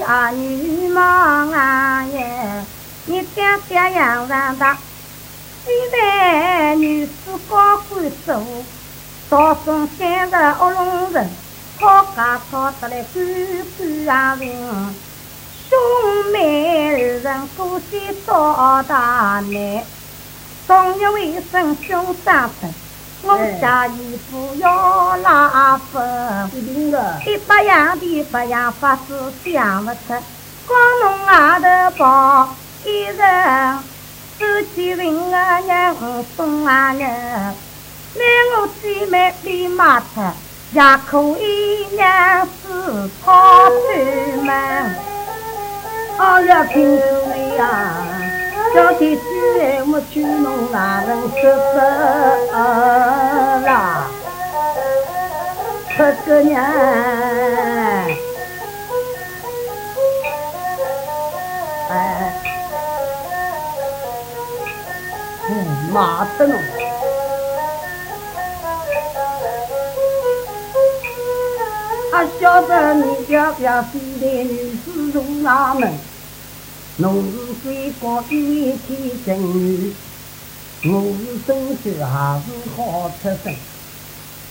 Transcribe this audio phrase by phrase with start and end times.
[0.00, 2.64] 去儿女忙啊耶，
[3.04, 4.78] 你爹爹养上大，
[5.66, 7.12] 现在女子
[7.50, 8.42] 高官做，
[9.28, 11.28] 早生三十恶龙人，
[11.78, 14.94] 吵架吵得来干干啊人，
[15.68, 19.84] 兄妹二人过些早大难，
[20.66, 22.72] 终日为生兄长分。
[23.22, 26.50] 我家衣服要拉分，
[27.26, 30.14] 一百样的百样法子想不出，
[30.66, 32.48] 光弄外头包
[32.84, 33.78] 一人，
[34.38, 35.94] 手机问啊娘
[36.34, 38.22] 送啊娘，拿
[38.56, 40.22] 我姐妹里买出，
[40.72, 44.50] 也可以娘子跑出门，
[46.18, 48.09] 哎呀，听说呀。
[48.72, 49.22] 小天子
[49.92, 51.40] 我娶侬哪能说
[51.72, 51.80] 说
[53.66, 54.06] 啦？
[55.96, 56.62] 出个娘，
[61.90, 61.92] 哎，
[65.48, 65.50] 嗯，
[65.92, 66.56] 马得侬。
[72.12, 75.92] 俺晓得你家表弟的女子从哪门？
[76.96, 79.92] 侬是水光一天正女，
[80.84, 81.48] 我是身
[81.82, 82.46] 手还是
[82.76, 83.54] 好出身，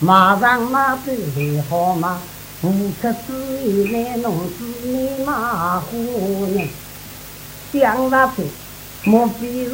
[0.00, 2.18] 马上马走还好马，
[2.62, 6.68] 无出之意来侬是你马虎人，
[7.72, 8.42] 想那去，
[9.04, 9.70] 莫非是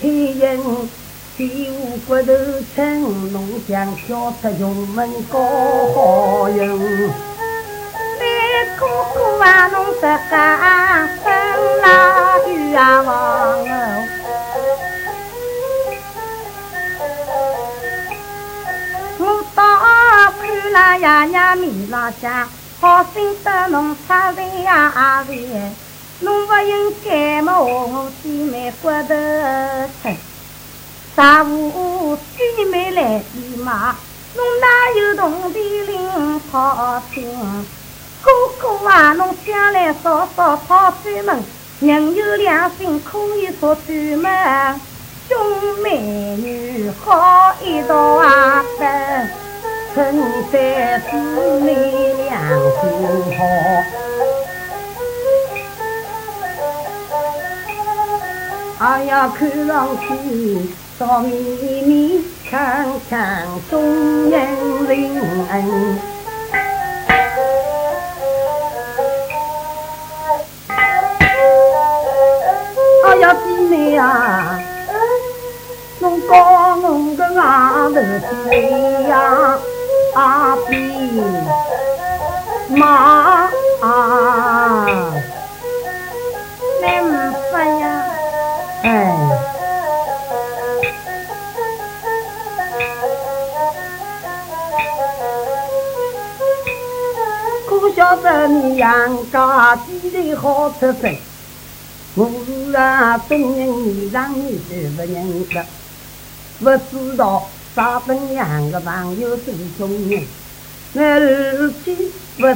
[0.00, 0.60] 天人
[1.36, 2.32] 地无骨头
[2.74, 5.38] 称，侬想挑出雄门高
[5.94, 7.12] 好人。
[8.78, 10.36] 哥哥啊，侬这个
[21.18, 22.46] 爷娘面老家，
[22.80, 25.74] 好心得侬出人呀人，
[26.20, 29.14] 侬不应该么我姐妹骨头
[30.02, 30.16] 吃。
[31.16, 33.96] 啥午姐妹来比马，
[34.36, 37.28] 侬哪有同地领好心？
[38.22, 38.30] 哥
[38.60, 41.42] 哥啊，侬将来少少讨专门，
[41.80, 44.80] 人有良心可以说专门。
[45.28, 45.36] 兄
[45.82, 45.98] 妹
[46.36, 48.64] 女好一道啊，
[49.98, 50.14] 趁
[50.52, 50.56] 在
[51.10, 51.16] 姊
[51.58, 52.30] 妹良
[52.78, 52.80] 心
[53.36, 53.38] 好。
[58.78, 60.06] 哎呀，看上去
[60.96, 61.32] 少绵
[61.82, 62.54] 绵，锵
[63.10, 63.18] 锵
[63.68, 64.38] 中人
[64.86, 65.98] 人。
[73.20, 74.60] 小姐妹呀，
[75.98, 77.42] 侬讲侬个外
[77.92, 77.94] 头
[78.48, 79.47] 谁呀？
[80.18, 80.74] 阿比
[82.70, 83.48] 妈，
[86.80, 87.00] 没
[87.52, 88.04] 法呀，
[88.82, 89.14] 哎，
[97.68, 101.16] 可晓得你杨家几里好出身？
[102.16, 105.02] 我是啊，中人面上你是不
[107.78, 110.22] 认识，不知道啥本样的朋友是中人，
[110.94, 111.94] 那儿去
[112.36, 112.46] 不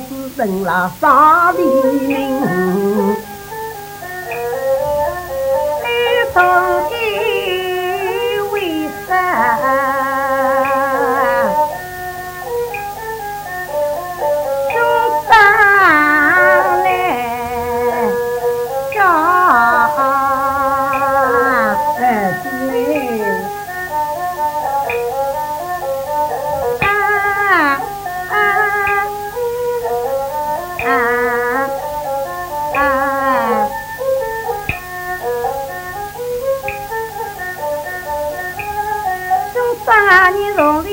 [40.14, 40.85] 那里有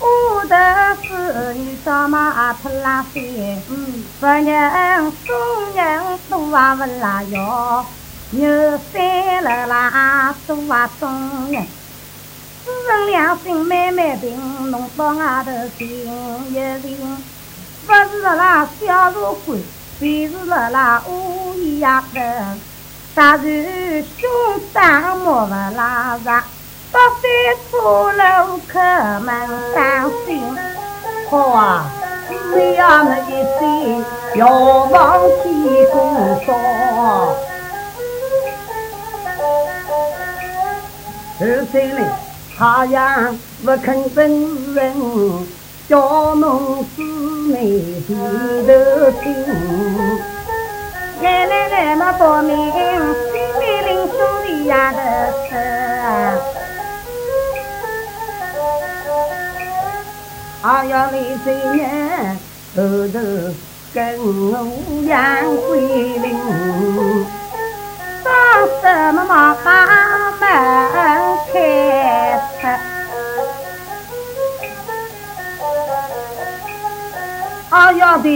[0.00, 3.22] 我的子女找马出拉山，
[4.18, 7.84] 不人送人多啊不拉腰，
[8.30, 11.64] 牛三了啦多啊送人，
[12.64, 15.86] 私人良心慢慢平，弄到外头寻
[16.50, 17.22] 一寻，
[17.86, 19.14] 不是啦小茶
[19.46, 19.60] 馆，
[20.00, 22.60] 便是了啦乌鸦人，
[23.14, 24.30] 啥时兄
[24.72, 26.42] 长莫不拉上。
[26.90, 27.22] 到三
[27.70, 27.76] 处
[28.10, 28.78] 路口
[29.24, 29.30] 门
[29.74, 30.42] 当心，
[31.30, 31.90] 好啊！
[32.28, 34.04] 只要那一岁
[34.36, 35.52] 要往天
[35.90, 35.96] 公
[36.44, 36.52] 烧，
[41.40, 41.42] 二
[41.72, 41.98] 三嘞，
[42.58, 45.46] 太阳不肯分人，
[45.88, 47.02] 叫侬姊
[47.48, 47.56] 妹
[48.06, 49.24] 低头听。
[52.02, 52.56] 奶奶奶么报名，
[53.30, 54.98] 新美林兄弟呀的
[55.48, 55.50] 是。
[60.60, 62.36] 还要你这年
[62.74, 63.14] 后头
[63.94, 64.24] 跟我
[65.06, 65.12] 杨
[65.68, 65.70] 桂
[66.18, 66.26] 林，
[68.24, 68.32] 当
[68.80, 68.84] 什
[69.14, 69.54] 么把
[70.40, 70.42] 门
[71.52, 71.54] 开
[72.58, 72.60] 出？
[77.70, 78.28] 还要这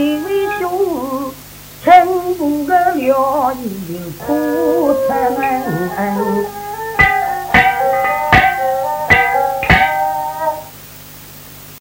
[3.53, 5.09] 全部个了，就哭出
[5.39, 6.56] 门。